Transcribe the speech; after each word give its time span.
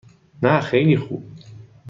نه 0.41 0.61
خیلی 0.61 0.97
خوب. 0.97 1.23